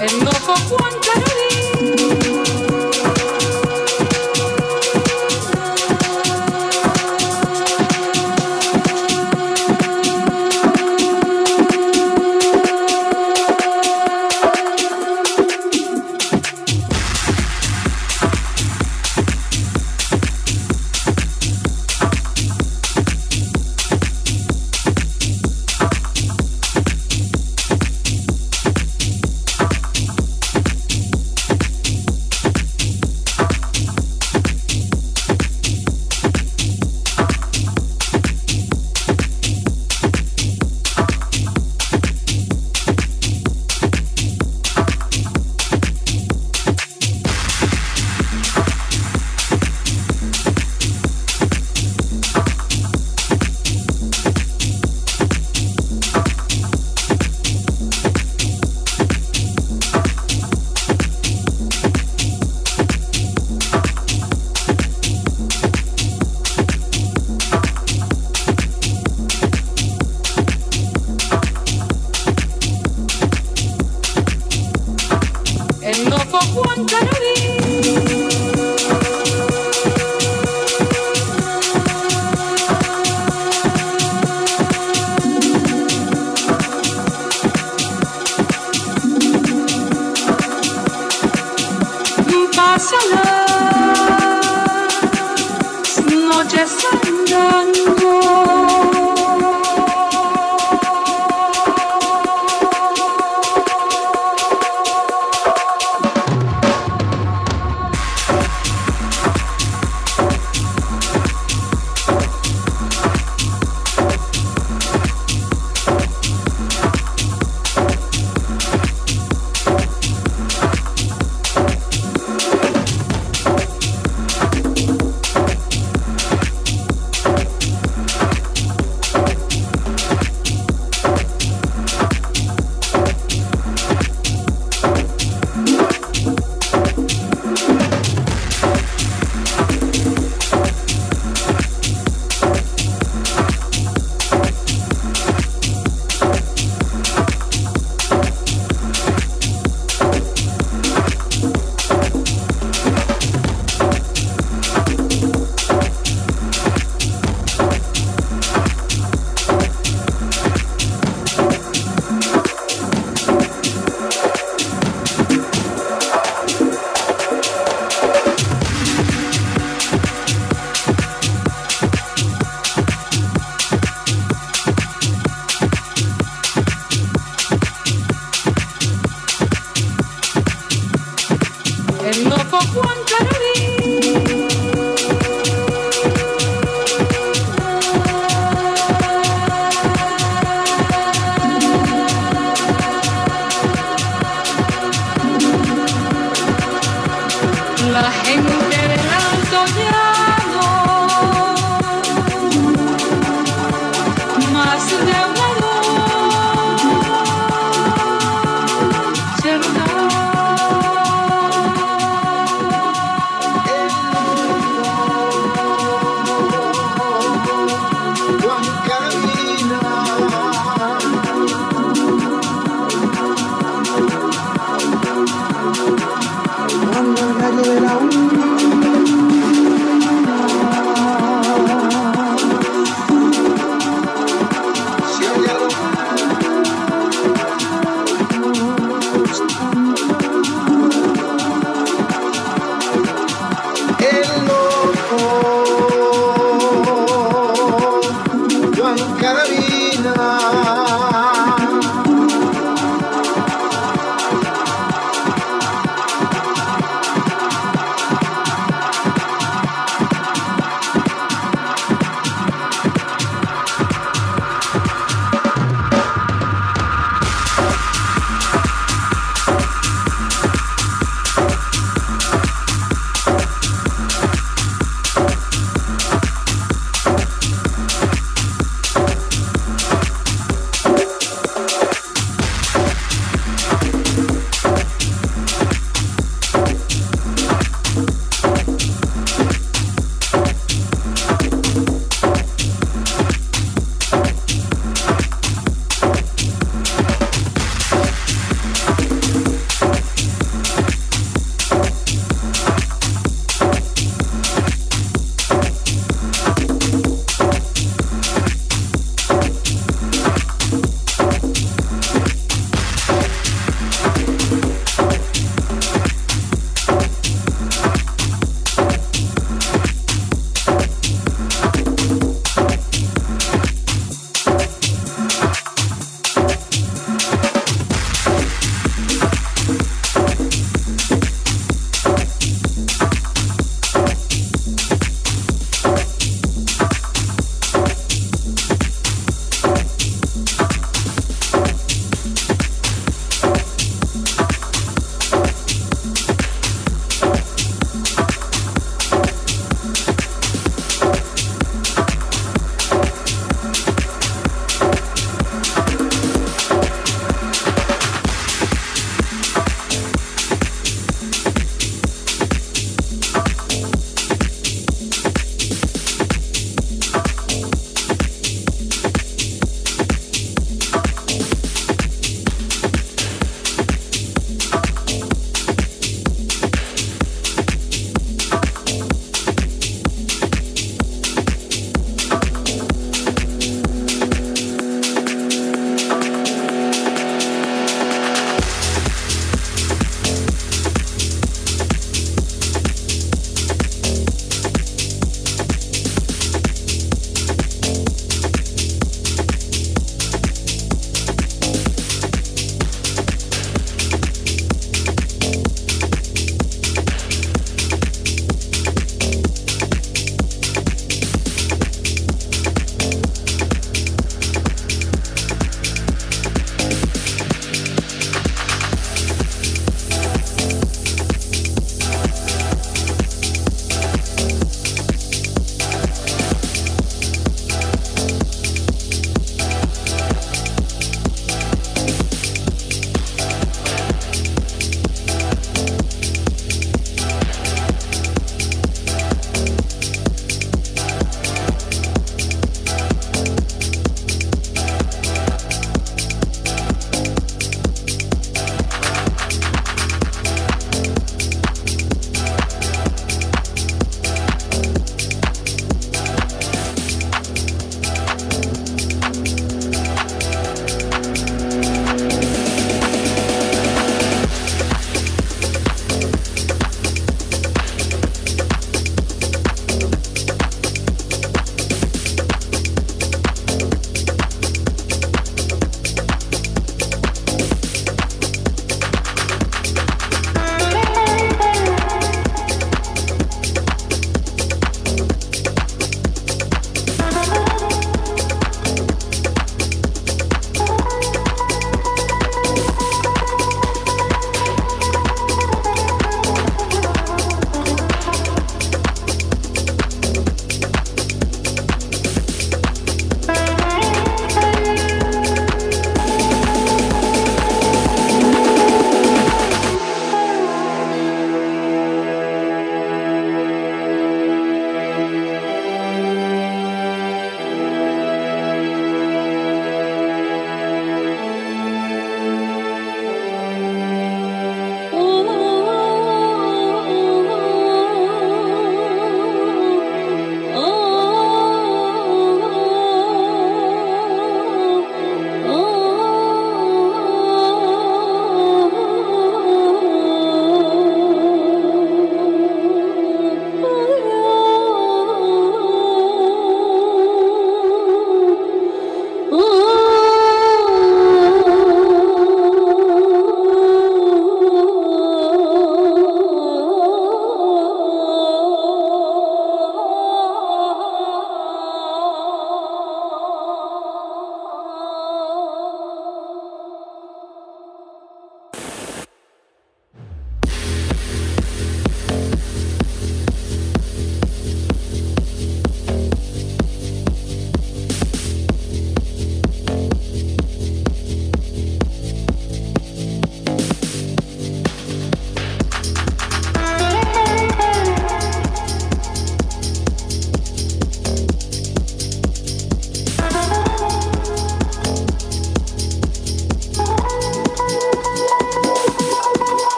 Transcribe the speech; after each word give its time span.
enough 0.00 0.48
of 0.48 0.70
one 0.70 1.00
day. 1.00 1.27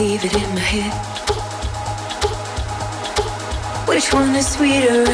Leave 0.00 0.24
it 0.24 0.34
in 0.34 0.54
my 0.54 0.60
head? 0.60 0.94
Which 3.86 4.14
one 4.14 4.34
is 4.34 4.48
sweeter? 4.54 5.04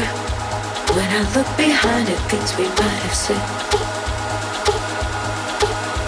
When 0.95 1.09
I 1.19 1.23
look 1.35 1.49
behind 1.57 2.07
at 2.07 2.19
things 2.31 2.55
we 2.57 2.63
might 2.79 3.01
have 3.05 3.17
said, 3.25 3.43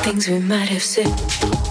things 0.04 0.30
we 0.30 0.40
might 0.40 0.70
have 0.70 0.82
said, 0.82 1.69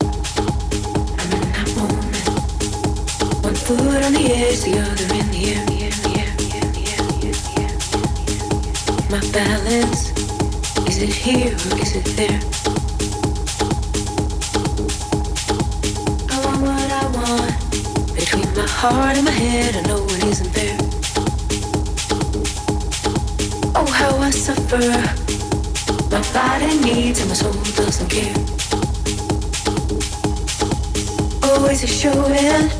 I'm 0.00 1.30
in 1.30 1.42
that 1.52 1.70
moment. 1.76 2.26
One 3.44 3.54
foot 3.54 4.02
on 4.02 4.12
the 4.14 4.32
edge, 4.34 4.62
the 4.62 4.80
other 4.80 5.14
in 5.14 5.30
the 5.30 5.54
air. 5.54 5.64
the 5.66 5.78
air, 5.84 5.94
the 6.02 6.10
air, 6.18 6.32
the 6.34 6.50
air, 6.58 6.66
the 6.74 6.82
air, 6.90 7.06
the 7.06 7.22
air, 7.22 7.36
the 7.46 7.54
air. 7.62 7.74
My 9.12 9.22
balance, 9.30 10.10
is 10.88 10.98
it 11.02 11.14
here 11.14 11.54
or 11.54 11.78
is 11.78 11.94
it 11.94 12.06
there? 12.18 12.40
I 16.30 16.36
want 16.44 16.62
what 16.66 16.90
I 16.90 17.06
want 17.14 17.54
between 18.16 18.50
my 18.56 18.66
heart 18.66 19.16
and 19.18 19.24
my 19.24 19.30
head. 19.30 19.76
I 19.76 19.82
know 19.82 20.04
it 20.04 20.24
isn't 20.24 20.50
fair. 20.50 20.76
Oh, 23.76 23.86
how 23.86 24.18
I 24.18 24.30
suffer. 24.30 25.23
My 26.14 26.22
body 26.32 26.78
needs 26.78 27.18
and 27.18 27.28
my 27.28 27.34
soul 27.34 27.52
doesn't 27.74 28.08
care. 28.08 28.34
Always 31.42 31.82
a 31.82 31.88
showing. 31.88 32.70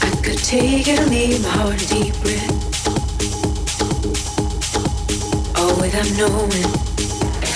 I 0.00 0.10
could 0.24 0.38
take 0.38 0.88
it 0.88 0.98
or 0.98 1.04
leave 1.04 1.42
my 1.42 1.50
heart 1.50 1.82
a 1.82 1.86
deep 1.86 2.14
breath. 2.22 2.48
All 5.58 5.76
without 5.82 6.10
knowing 6.16 6.64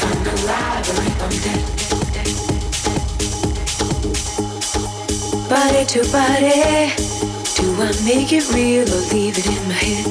I'm 0.04 0.26
alive 0.36 0.86
or 0.92 1.00
if 1.08 1.22
I'm 1.24 1.36
dead. 1.46 1.64
Body 5.48 5.82
to 5.92 6.00
body, 6.12 6.92
do 7.56 7.64
I 7.80 7.88
make 8.04 8.32
it 8.34 8.44
real 8.52 8.86
or 8.86 9.02
leave 9.14 9.38
it 9.38 9.46
in 9.46 9.62
my 9.66 9.80
head? 9.80 10.06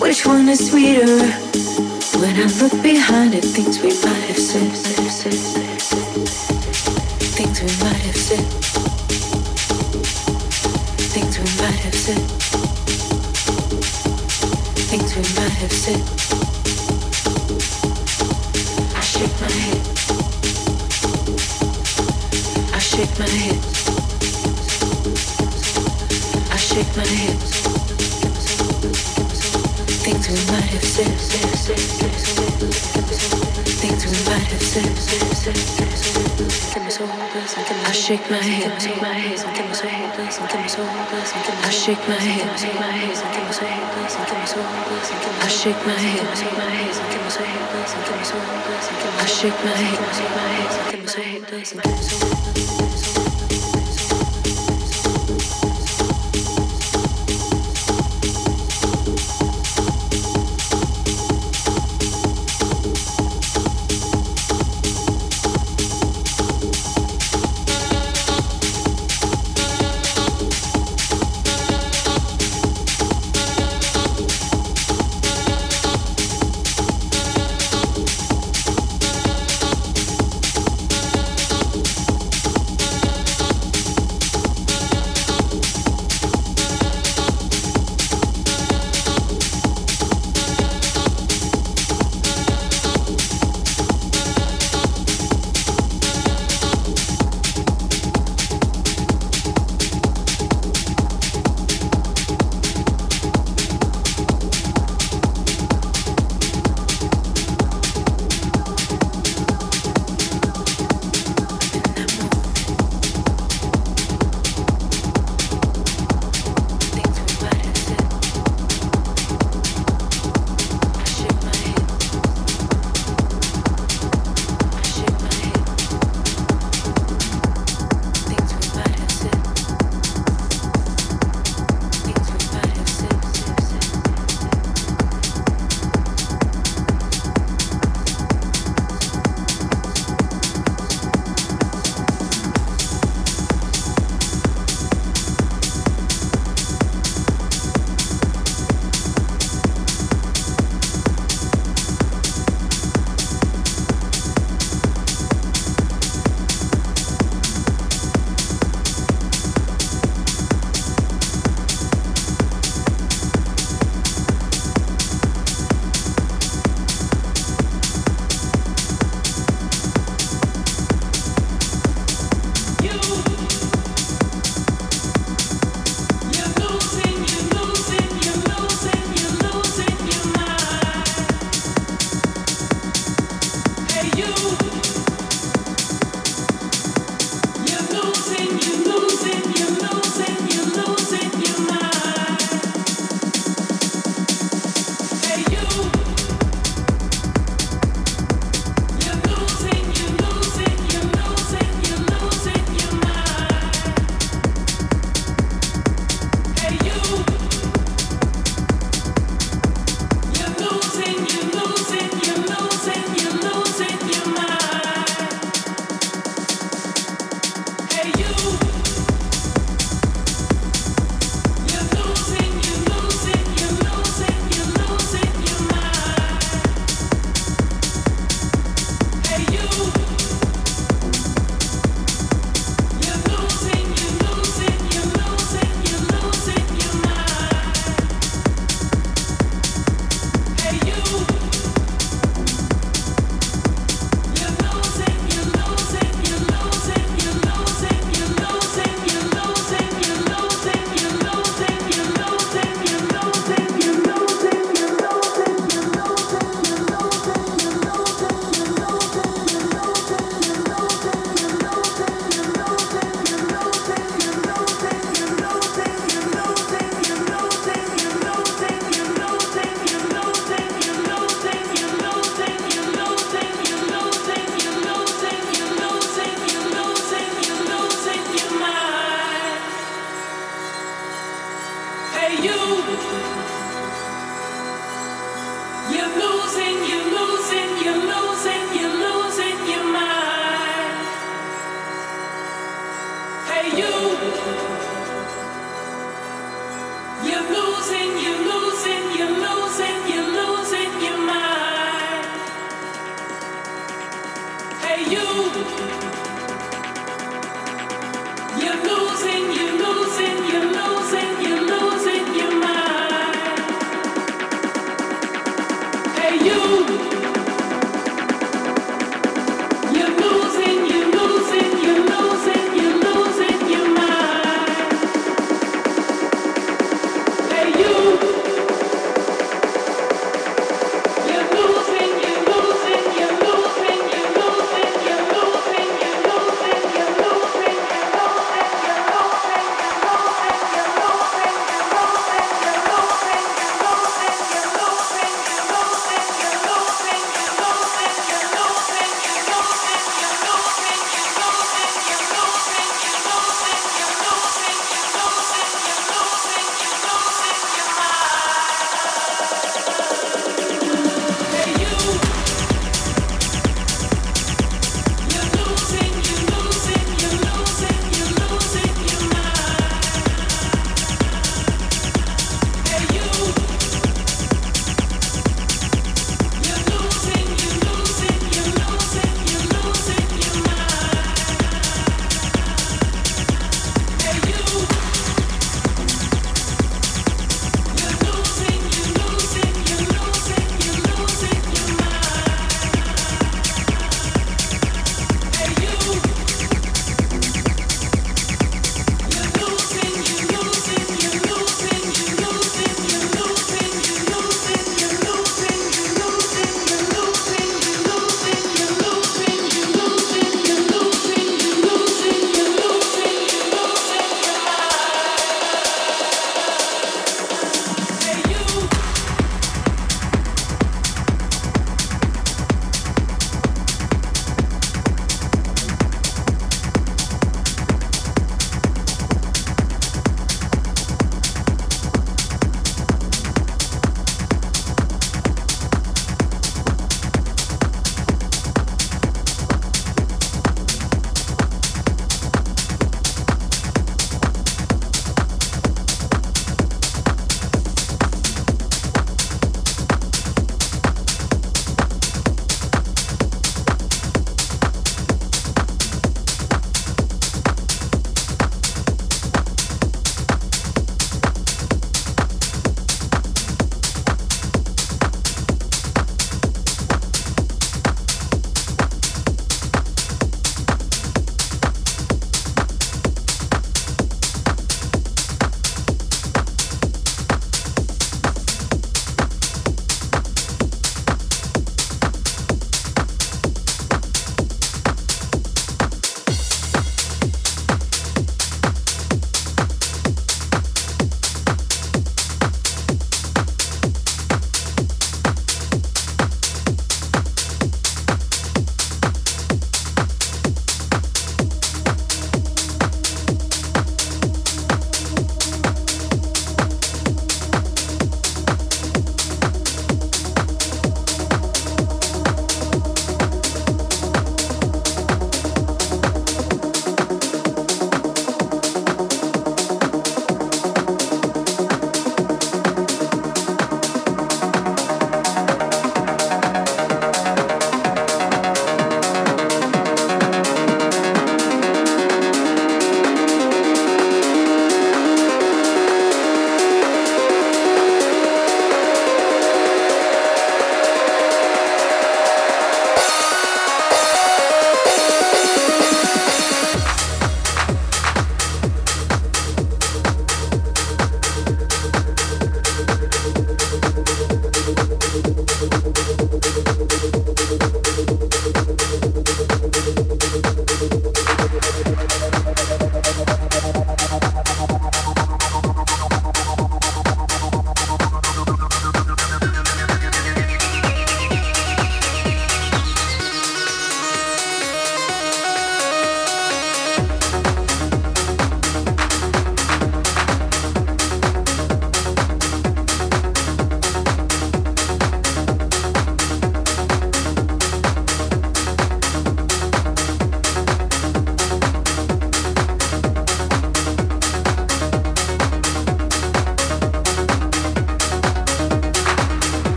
Which 0.00 0.24
one 0.24 0.48
is 0.48 0.70
sweeter? 0.70 1.65
When 2.20 2.34
I 2.34 2.46
look 2.62 2.82
behind 2.82 3.34
at 3.34 3.44
things 3.44 3.78
we 3.82 3.90
might 3.90 4.24
have 4.30 4.38
said, 4.38 4.74
said, 4.74 5.34
things 7.36 7.60
we 7.60 7.68
might 7.84 8.02
have 8.08 8.16
said, 8.16 8.46
things 11.12 11.38
we 11.38 11.44
might 11.62 11.78
have 11.84 11.94
said, 11.94 12.22
things 14.88 15.14
we 15.14 15.22
might 15.38 15.56
have 15.60 15.72
said. 15.72 16.00
I 18.96 19.00
shake 19.02 19.40
my 19.42 19.50
head. 19.60 19.82
I 22.72 22.78
shake 22.78 23.18
my 23.18 23.28
head. 23.28 23.60
I 26.50 26.56
shake 26.56 26.96
my 26.96 27.06
head. 27.06 27.65
Things 30.06 30.28
we 30.28 30.38
might 30.52 30.70
have 30.70 30.84
said. 30.84 31.18
Things 33.82 34.06
we 34.06 34.14
might 34.30 34.46
have 34.54 34.62
said. 34.62 34.86
I 37.84 37.90
shake 37.90 38.30
my 38.30 38.36
head, 38.36 38.70
I 38.70 38.78
shake 38.78 39.02
my 39.02 39.12
head, 39.12 39.34
give 39.56 39.66
me 39.66 39.74
some 39.74 39.90
holders, 39.90 40.38
and 40.38 40.48
give 40.48 40.62
me 40.62 40.68
some 40.68 40.86
holders, 40.86 41.32
and 41.34 41.42
give 41.42 41.54
me 41.56 41.62
I 41.66 41.70
shake 41.70 42.06
my 42.06 42.14
head, 42.14 42.46
I 42.46 42.56
shake 42.56 42.78
my 42.78 42.86
head, 42.86 43.10
and 43.10 43.32
give 43.34 43.42
me 51.50 51.64
some 51.64 51.80
holders, 51.80 52.85